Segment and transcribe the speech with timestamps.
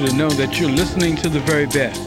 [0.00, 2.00] you to know that you're listening to the very best.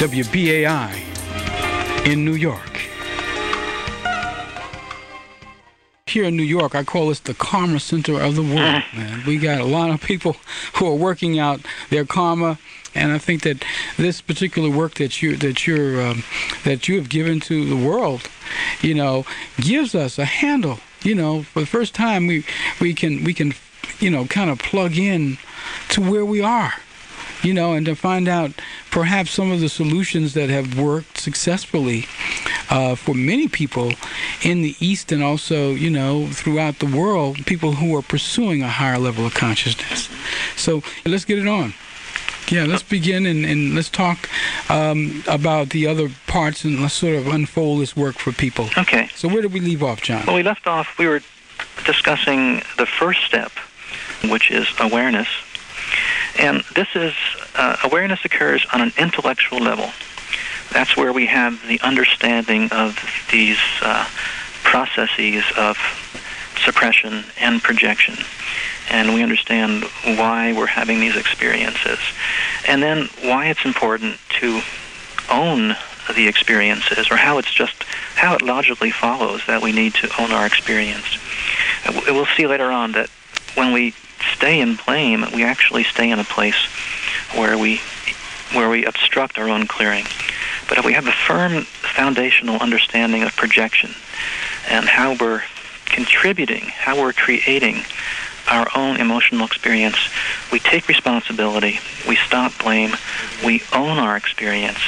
[0.00, 2.80] WBAI in New York.
[6.06, 9.22] Here in New York, I call this the karma center of the world, man.
[9.26, 10.36] We got a lot of people
[10.74, 12.58] who are working out their karma,
[12.94, 13.64] and I think that
[13.96, 16.22] this particular work that you that you're um,
[16.64, 18.30] that you have given to the world,
[18.80, 19.26] you know,
[19.60, 20.78] gives us a handle.
[21.02, 22.44] You know, for the first time, we
[22.80, 23.54] we can we can,
[23.98, 25.38] you know, kind of plug in
[25.94, 26.74] to where we are
[27.44, 28.50] you know, and to find out
[28.90, 32.06] perhaps some of the solutions that have worked successfully
[32.70, 33.92] uh, for many people
[34.42, 38.68] in the East and also, you know, throughout the world, people who are pursuing a
[38.68, 40.08] higher level of consciousness.
[40.56, 41.74] So let's get it on.
[42.48, 44.28] Yeah, let's begin and, and let's talk
[44.70, 48.68] um, about the other parts and let's sort of unfold this work for people.
[48.76, 49.08] Okay.
[49.14, 50.24] So where did we leave off, John?
[50.26, 51.20] Well, we left off, we were
[51.86, 53.52] discussing the first step,
[54.30, 55.28] which is awareness.
[56.38, 57.14] And this is,
[57.54, 59.90] uh, awareness occurs on an intellectual level.
[60.72, 62.98] That's where we have the understanding of
[63.30, 64.08] these uh,
[64.64, 65.76] processes of
[66.64, 68.16] suppression and projection.
[68.90, 71.98] And we understand why we're having these experiences.
[72.66, 74.62] And then why it's important to
[75.30, 75.76] own
[76.14, 77.82] the experiences or how it's just,
[78.16, 81.18] how it logically follows that we need to own our experience.
[82.06, 83.08] We'll see later on that
[83.54, 83.94] when we
[84.32, 86.66] stay in blame, we actually stay in a place
[87.34, 87.80] where we
[88.52, 90.06] where we obstruct our own clearing.
[90.68, 93.94] But if we have a firm foundational understanding of projection
[94.68, 95.42] and how we're
[95.86, 97.82] contributing, how we're creating
[98.50, 99.96] our own emotional experience,
[100.52, 102.92] we take responsibility, we stop blame,
[103.44, 104.78] we own our experience,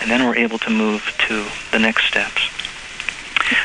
[0.00, 2.48] and then we're able to move to the next steps.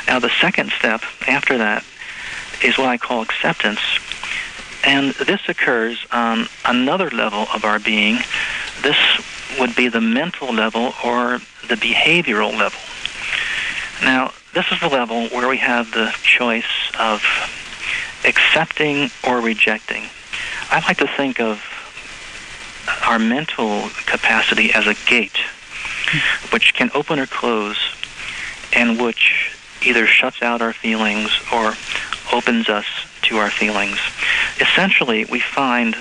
[0.07, 1.83] Now, the second step after that
[2.63, 3.79] is what I call acceptance,
[4.87, 8.19] and this occurs on another level of our being.
[8.81, 8.97] This
[9.59, 12.79] would be the mental level or the behavioral level.
[14.01, 16.63] Now, this is the level where we have the choice
[16.97, 17.21] of
[18.23, 20.03] accepting or rejecting.
[20.71, 21.61] I like to think of
[23.05, 25.37] our mental capacity as a gate,
[26.51, 27.77] which can open or close,
[28.71, 29.53] and which
[29.85, 31.73] either shuts out our feelings or
[32.31, 32.85] opens us
[33.27, 33.99] to our feelings.
[34.59, 35.95] Essentially, we find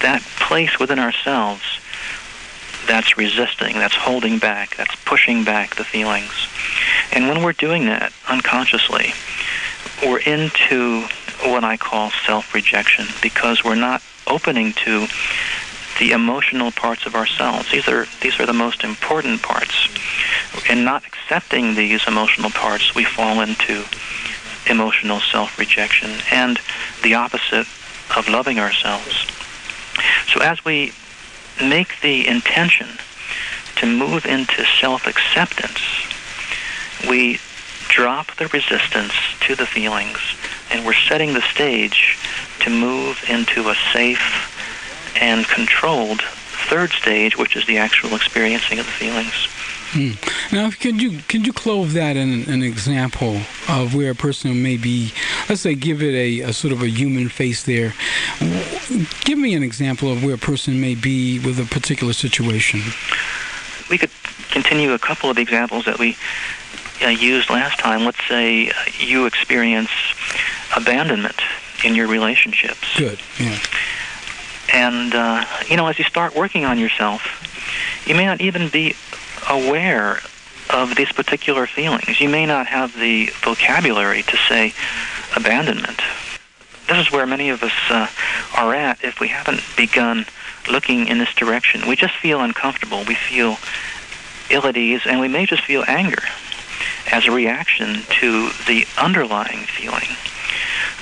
[0.00, 1.62] that place within ourselves
[2.86, 6.48] that's resisting, that's holding back, that's pushing back the feelings.
[7.12, 9.12] And when we're doing that unconsciously,
[10.02, 11.06] we're into
[11.44, 15.06] what I call self-rejection because we're not opening to
[15.98, 17.70] the emotional parts of ourselves.
[17.70, 19.88] These are these are the most important parts.
[20.70, 23.84] In not accepting these emotional parts, we fall into
[24.68, 26.60] emotional self-rejection and
[27.02, 27.66] the opposite
[28.16, 29.26] of loving ourselves.
[30.32, 30.92] So as we
[31.60, 32.88] make the intention
[33.76, 35.80] to move into self-acceptance,
[37.08, 37.40] we
[37.88, 40.18] drop the resistance to the feelings
[40.70, 42.18] and we're setting the stage
[42.60, 44.54] to move into a safe
[45.20, 46.22] and controlled
[46.68, 49.48] third stage, which is the actual experiencing of the feelings.
[49.90, 50.10] Hmm.
[50.54, 54.76] Now, could you could you close that in an example of where a person may
[54.76, 55.12] be?
[55.48, 57.94] Let's say, give it a, a, sort of a human face there.
[59.24, 62.80] Give me an example of where a person may be with a particular situation.
[63.88, 64.10] We could
[64.50, 66.16] continue a couple of examples that we
[67.02, 68.04] uh, used last time.
[68.04, 69.90] Let's say uh, you experience
[70.76, 71.40] abandonment
[71.82, 72.94] in your relationships.
[72.98, 73.20] Good.
[73.38, 73.58] Yeah.
[74.74, 77.22] And uh, you know, as you start working on yourself,
[78.06, 78.94] you may not even be
[79.48, 80.20] aware
[80.70, 82.20] of these particular feelings.
[82.20, 84.74] You may not have the vocabulary to say
[85.34, 86.00] abandonment.
[86.86, 88.08] This is where many of us uh,
[88.56, 90.26] are at if we haven't begun
[90.70, 91.86] looking in this direction.
[91.86, 93.04] We just feel uncomfortable.
[93.06, 93.56] We feel
[94.50, 96.22] ill at ease, and we may just feel anger
[97.10, 100.08] as a reaction to the underlying feeling.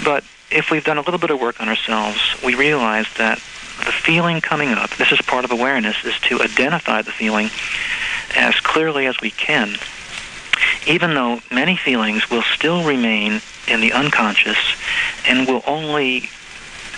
[0.04, 3.38] But if we've done a little bit of work on ourselves, we realize that
[3.84, 7.50] the feeling coming up, this is part of awareness, is to identify the feeling
[8.34, 9.76] as clearly as we can,
[10.86, 14.58] even though many feelings will still remain in the unconscious
[15.26, 16.28] and will only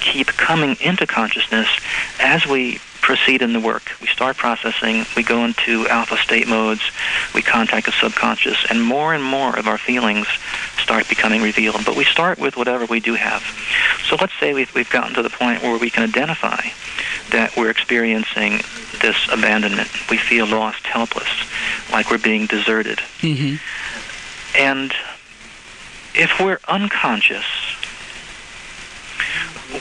[0.00, 1.68] keep coming into consciousness
[2.20, 3.92] as we proceed in the work.
[4.00, 6.82] We start processing, we go into alpha state modes,
[7.34, 10.26] we contact the subconscious, and more and more of our feelings
[10.88, 11.84] start becoming revealed.
[11.84, 13.42] But we start with whatever we do have.
[14.08, 16.62] So let's say we've, we've gotten to the point where we can identify
[17.28, 18.62] that we're experiencing
[19.02, 19.90] this abandonment.
[20.08, 21.28] We feel lost, helpless,
[21.92, 23.00] like we're being deserted.
[23.20, 23.56] Mm-hmm.
[24.58, 24.94] And
[26.14, 27.44] if we're unconscious,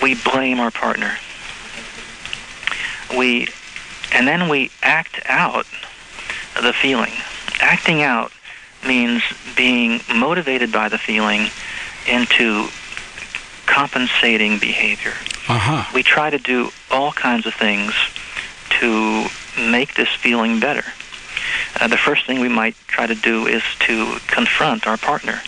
[0.04, 1.16] we blame our partner.
[3.18, 3.48] We,
[4.12, 5.66] and then we act out
[6.62, 7.14] the feeling.
[7.62, 8.34] Acting out
[8.86, 9.22] means
[9.56, 11.48] being motivated by the feeling
[12.08, 12.68] into
[13.66, 15.14] compensating behavior.
[15.50, 15.90] Uh-huh.
[15.94, 17.94] We try to do all kinds of things
[18.80, 19.28] to
[19.60, 20.84] make this feeling better.
[21.80, 25.42] Uh, the first thing we might try to do is to confront our partner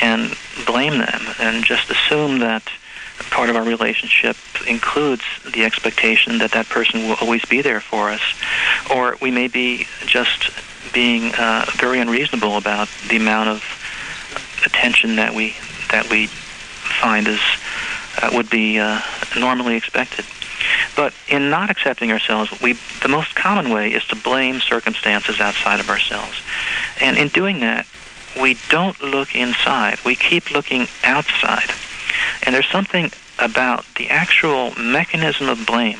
[0.00, 0.36] and
[0.66, 2.62] blame them and just assume that
[3.30, 4.36] part of our relationship
[4.66, 5.22] includes
[5.52, 8.20] the expectation that that person will always be there for us.
[8.94, 10.50] Or we may be just
[10.92, 13.62] being uh, very unreasonable about the amount of
[14.64, 15.56] attention that we
[15.90, 17.40] that we find is
[18.20, 19.00] uh, would be uh,
[19.36, 20.24] normally expected.
[20.94, 25.80] But in not accepting ourselves, we the most common way is to blame circumstances outside
[25.80, 26.40] of ourselves.
[27.00, 27.86] And in doing that,
[28.40, 29.98] we don't look inside.
[30.04, 31.72] We keep looking outside.
[32.42, 35.98] And there's something about the actual mechanism of blame,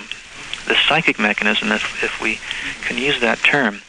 [0.66, 2.40] the psychic mechanism, if, if we
[2.86, 3.82] can use that term.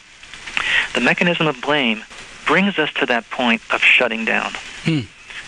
[0.94, 2.04] The mechanism of blame
[2.46, 4.52] brings us to that point of shutting down.
[4.84, 5.00] Hmm.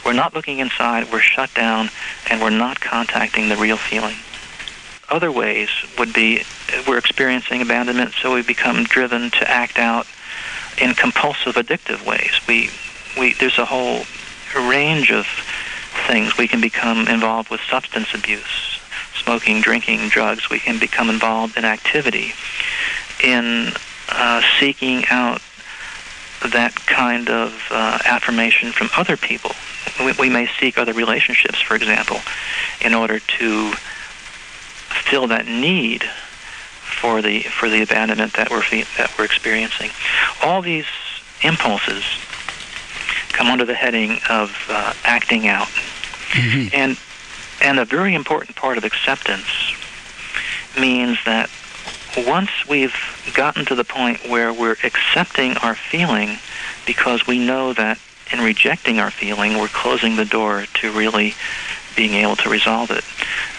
[0.04, 1.90] We're not looking inside, we're shut down,
[2.30, 4.16] and we're not contacting the real feeling.
[5.08, 5.68] Other ways
[5.98, 6.42] would be
[6.86, 10.06] we're experiencing abandonment, so we become driven to act out
[10.80, 12.40] in compulsive, addictive ways.
[12.46, 12.70] We,
[13.18, 14.04] we, there's a whole
[14.54, 15.26] range of
[16.06, 16.36] things.
[16.36, 18.80] We can become involved with substance abuse,
[19.14, 20.50] smoking, drinking, drugs.
[20.50, 22.32] We can become involved in activity,
[23.22, 23.72] in
[24.10, 25.40] uh, seeking out
[26.52, 29.52] that kind of uh, affirmation from other people.
[29.98, 32.20] We, we may seek other relationships, for example,
[32.80, 33.72] in order to
[35.08, 38.62] fill that need for the for the abandonment that we're
[38.96, 39.90] that we're experiencing.
[40.42, 40.86] All these
[41.42, 42.04] impulses
[43.32, 45.68] come under the heading of uh, acting out,
[46.32, 46.74] Mm-hmm.
[46.74, 46.98] and
[47.62, 49.46] and a very important part of acceptance
[50.78, 51.48] means that
[52.16, 52.94] once we've
[53.34, 56.38] gotten to the point where we're accepting our feeling
[56.86, 57.98] because we know that
[58.32, 61.34] in rejecting our feeling, we're closing the door to really
[61.94, 63.04] being able to resolve it.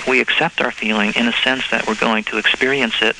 [0.07, 3.15] We accept our feeling in a sense that we're going to experience it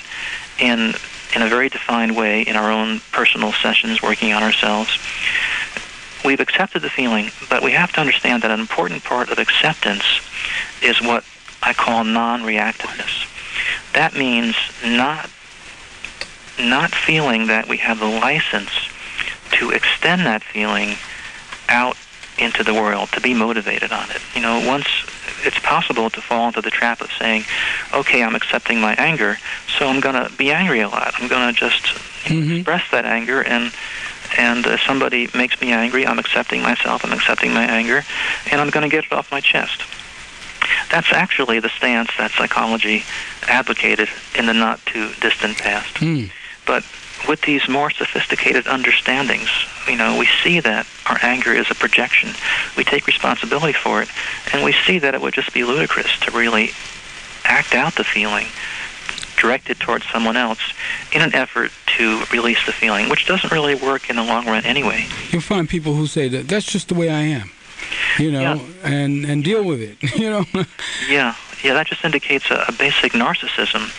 [0.60, 0.94] in
[1.36, 4.98] in a very defined way in our own personal sessions working on ourselves.
[6.24, 10.04] We've accepted the feeling, but we have to understand that an important part of acceptance
[10.82, 11.26] is what
[11.62, 13.27] I call non-reactiveness.
[13.98, 14.56] That means
[14.86, 15.28] not
[16.60, 18.70] not feeling that we have the license
[19.54, 20.98] to extend that feeling
[21.68, 21.98] out
[22.38, 24.22] into the world, to be motivated on it.
[24.36, 24.86] You know, once
[25.44, 27.46] it's possible to fall into the trap of saying,
[27.92, 29.40] okay, I'm accepting my anger,
[29.80, 31.16] so I'm going to be angry a lot.
[31.18, 31.84] I'm going to just
[32.26, 32.58] Mhm.
[32.58, 33.72] express that anger and
[34.38, 38.06] and if somebody makes me angry, I'm accepting myself, I'm accepting my anger,
[38.52, 39.82] and I'm going to get it off my chest.
[40.90, 43.04] That's actually the stance that psychology
[43.48, 45.98] advocated in the not too distant past.
[45.98, 46.26] Hmm.
[46.66, 46.84] But
[47.28, 49.50] with these more sophisticated understandings,
[49.88, 52.30] you know, we see that our anger is a projection.
[52.76, 54.10] We take responsibility for it,
[54.54, 56.72] and we see that it would just be ludicrous to really
[57.44, 58.48] act out the feeling
[59.38, 60.60] directed towards someone else
[61.14, 64.66] in an effort to release the feeling, which doesn't really work in the long run
[64.66, 65.06] anyway.
[65.30, 67.52] You'll find people who say that that's just the way I am,
[68.18, 68.60] you know, Yeah.
[68.84, 70.46] and and deal with it, you know.
[71.08, 73.92] Yeah, yeah, that just indicates a, a basic narcissism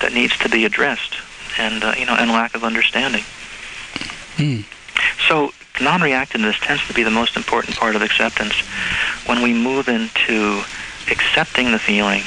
[0.00, 1.14] that needs to be addressed,
[1.58, 3.24] and uh, you know, and lack of understanding.
[4.36, 4.60] Hmm.
[5.28, 8.54] So non-reactiveness tends to be the most important part of acceptance.
[9.26, 10.62] When we move into
[11.10, 12.22] accepting the feeling,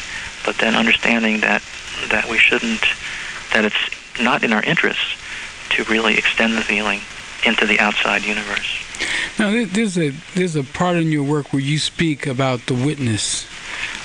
[0.46, 1.62] but then understanding that
[2.10, 2.86] that we shouldn't,
[3.54, 5.18] that it's not in our interest
[5.72, 7.02] to really extend the feeling
[7.48, 8.84] into the outside universe.
[9.40, 13.48] Now, there's a there's a part in your work where you speak about the witness,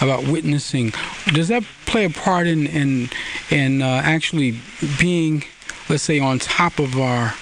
[0.01, 0.93] about witnessing.
[1.27, 3.11] Does that play a part in in
[3.51, 4.59] in uh, actually
[4.99, 5.45] being,
[5.89, 7.35] let's say, on top of our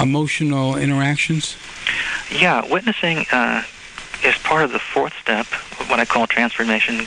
[0.00, 1.56] emotional interactions?
[2.30, 3.62] Yeah, witnessing uh,
[4.24, 5.46] is part of the fourth step,
[5.88, 7.06] what I call transformation.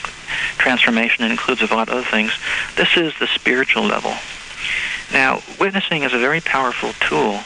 [0.56, 2.32] Transformation includes a lot of other things.
[2.76, 4.14] This is the spiritual level.
[5.12, 7.40] Now, witnessing is a very powerful tool.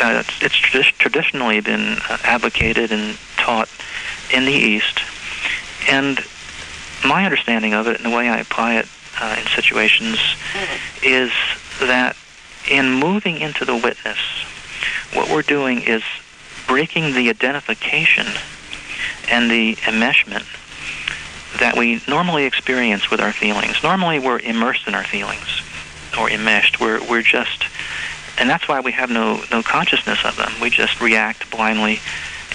[0.00, 3.68] Uh, it's it's tradi- traditionally been uh, advocated and taught
[4.32, 5.00] in the East,
[5.88, 6.18] and
[7.04, 8.88] my understanding of it and the way I apply it
[9.20, 10.18] uh, in situations
[11.02, 11.30] is
[11.80, 12.16] that
[12.68, 14.18] in moving into the witness,
[15.12, 16.02] what we're doing is
[16.66, 18.26] breaking the identification
[19.30, 20.46] and the enmeshment
[21.60, 23.82] that we normally experience with our feelings.
[23.82, 25.62] Normally, we're immersed in our feelings
[26.18, 26.80] or enmeshed.
[26.80, 27.64] We're we're just,
[28.38, 30.60] and that's why we have no no consciousness of them.
[30.60, 32.02] We just react blindly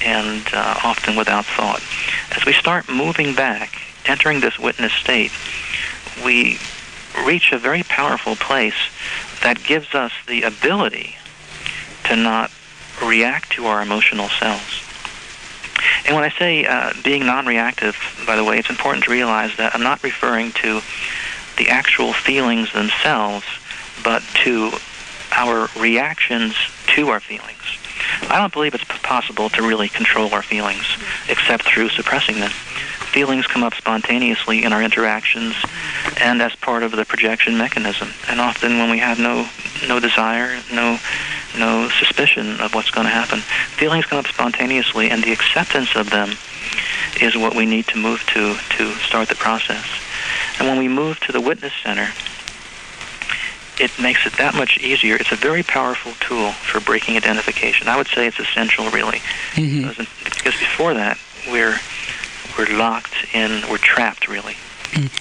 [0.01, 1.81] and uh, often without thought.
[2.31, 3.74] As we start moving back,
[4.05, 5.31] entering this witness state,
[6.24, 6.59] we
[7.25, 8.89] reach a very powerful place
[9.41, 11.15] that gives us the ability
[12.05, 12.51] to not
[13.03, 14.83] react to our emotional selves.
[16.05, 17.95] And when I say uh, being non-reactive,
[18.25, 20.81] by the way, it's important to realize that I'm not referring to
[21.57, 23.45] the actual feelings themselves,
[24.03, 24.79] but to
[25.39, 26.53] our reactions
[26.96, 27.77] to our feelings.
[28.24, 30.86] I don't believe it's possible to really control our feelings
[31.29, 32.51] except through suppressing them.
[33.13, 35.55] Feelings come up spontaneously in our interactions
[36.17, 38.10] and as part of the projection mechanism.
[38.27, 39.48] And often when we have no
[39.88, 41.00] no desire, no
[41.58, 43.39] no suspicion of what's going to happen,
[43.79, 46.31] feelings come up spontaneously and the acceptance of them
[47.22, 49.86] is what we need to move to to start the process.
[50.60, 52.10] And when we move to the witness center,
[53.79, 55.15] it makes it that much easier.
[55.15, 57.88] It's a very powerful tool for breaking identification.
[57.88, 59.21] I would say it's essential, really,
[59.53, 59.88] Mm-hmm.
[59.89, 61.17] because, because before that,
[61.48, 61.79] we're
[62.57, 64.55] we're locked in, we're trapped, really.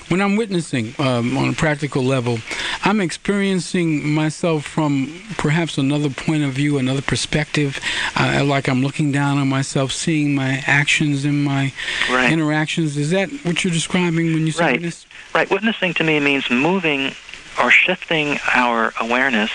[0.08, 2.38] When I'm witnessing um, on a practical level,
[2.84, 7.78] I'm experiencing myself from perhaps another point of view, another perspective.
[8.16, 11.72] Uh, like I'm looking down on myself, seeing my actions and my
[12.10, 12.32] Right.
[12.32, 12.96] interactions.
[12.96, 14.72] Is that what you're describing when you say Right.
[14.72, 15.06] witness?
[15.34, 15.50] Right.
[15.50, 17.14] Witnessing to me means moving
[17.60, 19.50] or shifting our awareness,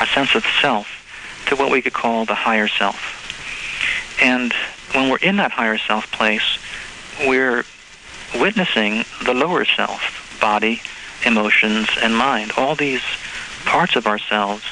[0.00, 3.14] our sense of self, to what we could call the higher self.
[4.22, 4.52] And
[4.92, 6.58] when we're in that higher self place,
[7.20, 7.64] we're
[8.34, 10.80] witnessing the lower self, body,
[11.24, 12.52] emotions, and mind.
[12.56, 13.02] All these
[13.64, 14.64] parts of ourselves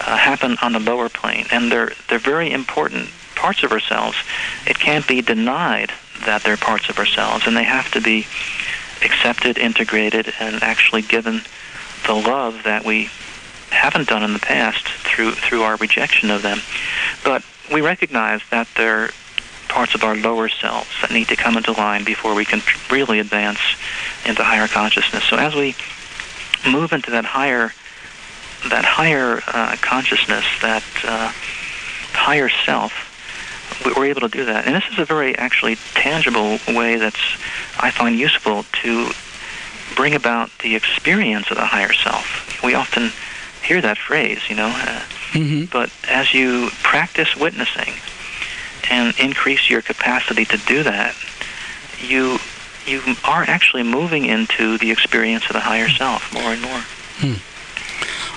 [0.00, 4.16] uh, happen on the lower plane, and they're they're very important parts of ourselves.
[4.66, 5.92] It can't be denied
[6.24, 8.26] that they're parts of ourselves, and they have to be
[9.02, 11.42] accepted, integrated, and actually given
[12.06, 13.10] the love that we
[13.70, 16.60] haven't done in the past through through our rejection of them.
[17.24, 19.10] But we recognize that they're
[19.68, 23.18] parts of our lower selves that need to come into line before we can really
[23.18, 23.58] advance
[24.24, 25.24] into higher consciousness.
[25.24, 25.74] So as we
[26.66, 27.72] move into that higher
[28.70, 31.30] that higher uh, consciousness, that uh,
[32.14, 32.92] higher self,
[33.84, 34.66] we- we're able to do that.
[34.66, 37.20] And this is a very actually tangible way that's
[37.78, 39.10] I find useful to
[39.94, 42.62] bring about the experience of the higher self.
[42.62, 43.12] We often
[43.62, 45.02] hear that phrase, you know, uh,
[45.32, 45.64] Mm-hmm.
[45.66, 47.92] but as you practice witnessing
[48.88, 51.14] and increase your capacity to do that,
[51.98, 52.38] you
[52.86, 56.80] you are actually moving into the experience of the higher self more and more.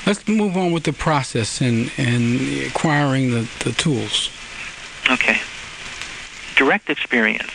[0.06, 4.32] Let's move on with the process and, and acquiring the, the tools.
[5.10, 5.40] Okay.
[6.56, 7.52] Direct experience,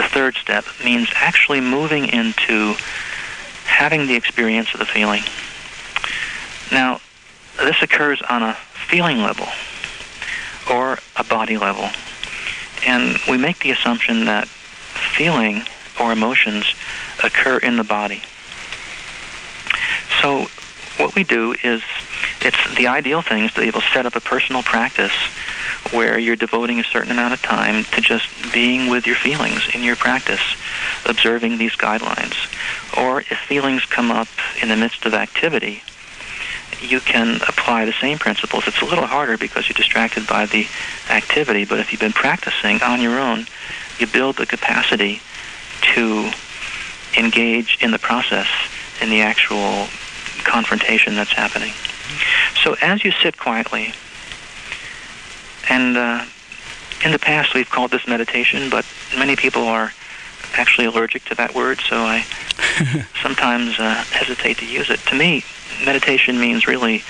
[0.00, 2.74] the third step, means actually moving into
[3.64, 5.22] having the experience of the feeling.
[6.72, 7.00] Now,
[7.58, 8.54] this occurs on a
[8.88, 9.46] feeling level
[10.70, 11.90] or a body level.
[12.86, 15.64] And we make the assumption that feeling
[16.00, 16.74] or emotions
[17.22, 18.22] occur in the body.
[20.22, 20.46] So
[20.96, 21.82] what we do is
[22.40, 25.12] it's the ideal thing is to be able to set up a personal practice
[25.92, 29.82] where you're devoting a certain amount of time to just being with your feelings in
[29.82, 30.42] your practice,
[31.04, 32.34] observing these guidelines.
[32.96, 34.28] Or if feelings come up
[34.62, 35.82] in the midst of activity,
[36.80, 38.66] you can apply the same principles.
[38.66, 40.66] It's a little harder because you're distracted by the
[41.08, 43.46] activity, but if you've been practicing on your own,
[43.98, 45.20] you build the capacity
[45.94, 46.30] to
[47.16, 48.48] engage in the process
[49.00, 49.88] in the actual
[50.44, 51.72] confrontation that's happening.
[52.62, 53.92] So as you sit quietly,
[55.68, 56.24] and uh,
[57.04, 58.84] in the past we've called this meditation, but
[59.16, 59.92] many people are
[60.54, 62.24] actually allergic to that word, so I
[63.22, 65.00] sometimes uh, hesitate to use it.
[65.06, 65.44] To me,
[65.84, 67.02] meditation means really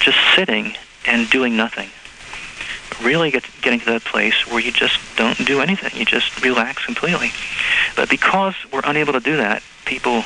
[0.00, 1.90] just sitting and doing nothing.
[3.04, 5.98] Really get, getting to that place where you just don't do anything.
[5.98, 7.32] You just relax completely.
[7.96, 10.24] But because we're unable to do that, people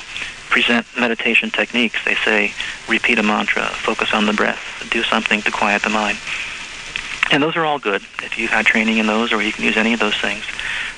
[0.51, 2.05] present meditation techniques.
[2.05, 2.53] They say,
[2.89, 6.19] repeat a mantra, focus on the breath, do something to quiet the mind.
[7.31, 9.77] And those are all good if you've had training in those, or you can use
[9.77, 10.45] any of those things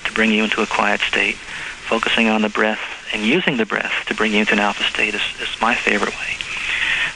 [0.05, 1.37] to bring you into a quiet state.
[1.37, 2.81] Focusing on the breath
[3.13, 6.15] and using the breath to bring you into an alpha state is, is my favorite
[6.19, 6.37] way.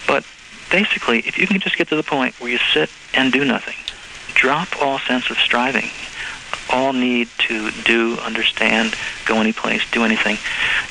[0.07, 0.25] But
[0.71, 3.75] basically, if you can just get to the point where you sit and do nothing,
[4.35, 5.90] drop all sense of striving,
[6.71, 8.95] all need to do, understand,
[9.26, 10.38] go any place, do anything,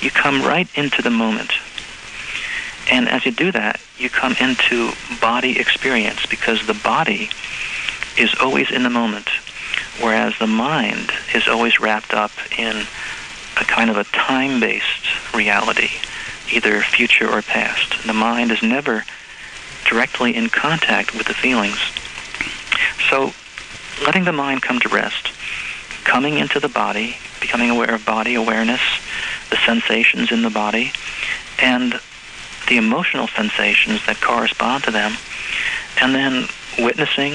[0.02, 1.54] you come right into the moment.
[2.92, 7.30] And as you do that, you come into body experience because the body
[8.20, 9.30] is always in the moment,
[10.02, 12.86] whereas the mind is always wrapped up in
[13.58, 15.90] a kind of a time-based reality,
[16.52, 18.06] either future or past.
[18.06, 19.06] The mind is never
[19.86, 21.80] directly in contact with the feelings.
[23.10, 23.34] So
[24.06, 25.32] letting the mind come to rest,
[26.04, 28.82] coming into the body, becoming aware of body awareness,
[29.50, 30.92] the sensations in the body,
[31.58, 32.00] and
[32.68, 35.14] the emotional sensations that correspond to them,
[36.02, 36.48] and then
[36.78, 37.34] witnessing,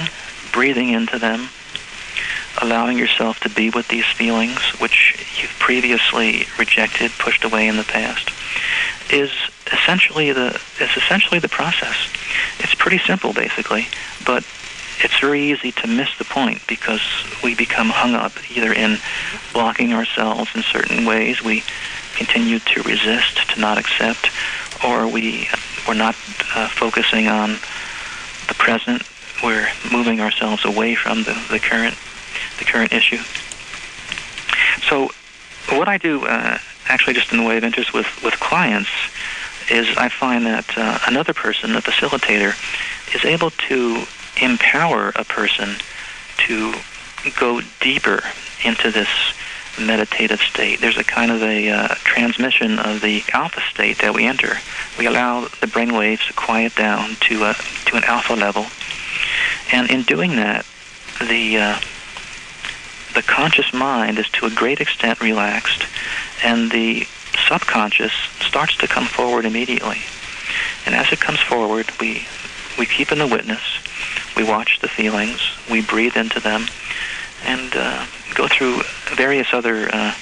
[0.55, 1.49] breathing into them,
[2.63, 7.85] allowing yourself to be with these feelings which you've previously rejected, pushed away in the
[7.85, 8.31] past,
[9.13, 9.31] is
[9.73, 11.97] essentially the is essentially the process.
[12.61, 13.89] It's pretty simple, basically,
[14.25, 14.45] but
[15.01, 17.03] it's very easy to miss the point because
[17.43, 18.99] we become hung up either in
[19.53, 21.43] blocking ourselves in certain ways.
[21.43, 21.65] We
[22.15, 24.31] continue to resist, to not accept,
[24.85, 25.49] or we
[25.87, 26.15] we're not
[26.55, 27.59] uh, focusing on
[28.47, 29.03] the present.
[29.45, 31.97] We're moving ourselves away from the, the current
[32.59, 33.23] the current issue.
[34.89, 35.11] So,
[35.77, 36.59] what I do, uh,
[36.89, 38.91] actually, just in the way of interest with with clients,
[39.71, 42.55] is I find that uh, another person, a facilitator,
[43.15, 44.05] is able to
[44.41, 45.77] empower a person
[46.47, 46.75] to
[47.39, 48.23] go deeper
[48.65, 49.09] into this
[49.79, 50.81] meditative state.
[50.81, 54.59] There's a kind of a uh, transmission of the alpha state that we enter.
[54.99, 57.55] We allow the brain waves to quiet down to a,
[57.87, 58.67] to an alpha level,
[59.75, 60.65] and in doing that,
[61.19, 61.79] the uh,
[63.15, 65.83] the conscious mind is to a great extent relaxed,
[66.45, 67.07] and the
[67.49, 69.99] subconscious starts to come forward immediately.
[70.87, 72.27] And as it comes forward, we
[72.79, 73.63] we keep in the witness,
[74.37, 76.67] we watch the feelings, we breathe into them,
[77.45, 78.83] and uh, go through
[79.17, 80.15] various other uh,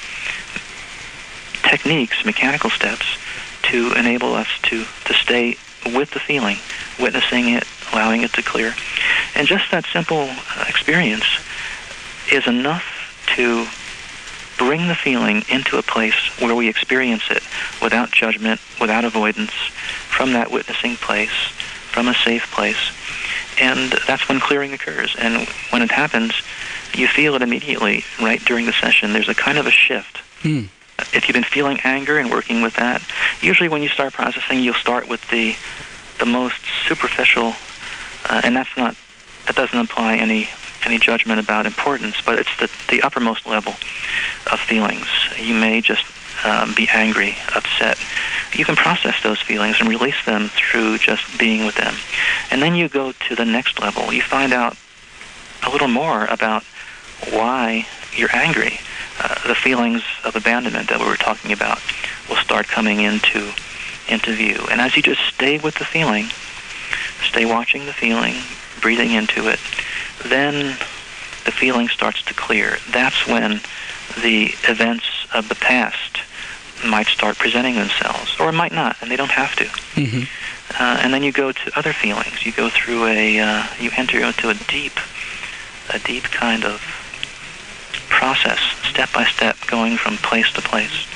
[1.69, 3.19] techniques, mechanical steps,
[3.63, 5.57] to enable us to, to stay
[5.87, 6.57] with the feeling,
[6.99, 8.75] witnessing it, allowing it to clear.
[9.35, 11.27] And just that simple uh, experience
[12.31, 12.85] is enough
[13.37, 13.67] to
[14.59, 17.43] bring the feeling into a place where we experience it
[17.81, 19.53] without judgment, without avoidance,
[20.09, 21.33] from that witnessing place,
[21.91, 22.93] from a safe place.
[23.61, 25.17] And that's when clearing occurs.
[25.19, 26.35] And when it happens,
[26.95, 29.13] you feel it immediately right during the session.
[29.13, 30.19] There's a kind of a shift.
[30.43, 30.65] Hmm.
[31.13, 33.03] If you've been feeling anger and working with that,
[33.41, 35.57] usually when you start processing, you'll start with the
[36.19, 37.55] the most superficial,
[38.27, 38.95] uh, and that's not
[39.47, 40.49] that doesn't imply any
[40.85, 43.75] any judgment about importance, but it's the the uppermost level
[44.51, 45.07] of feelings.
[45.39, 46.05] You may just
[46.45, 47.99] um, be angry, upset.
[48.53, 51.95] You can process those feelings and release them through just being with them.
[52.51, 54.13] And then you go to the next level.
[54.13, 54.77] You find out
[55.67, 56.65] a little more about
[57.31, 58.81] why you're angry.
[59.21, 61.81] Uh, the feelings of abandonment that we were talking about
[62.29, 63.53] will start coming into
[64.09, 64.67] into view.
[64.71, 66.27] And as you just stay with the feeling,
[67.29, 68.35] stay watching the feeling,
[68.83, 69.61] breathing into it,
[70.25, 70.77] then
[71.45, 72.77] the feeling starts to clear.
[72.91, 73.61] That's when
[74.21, 76.19] the events of the past
[76.85, 79.65] might start presenting themselves, or it might not, and they don't have to.
[79.65, 80.23] Mm-hmm.
[80.79, 82.45] Uh, and then you go to other feelings.
[82.45, 84.93] You go through a, uh, you enter into a deep,
[85.93, 86.81] a deep kind of
[88.09, 88.59] process,
[88.91, 91.07] step by step, going from place to place.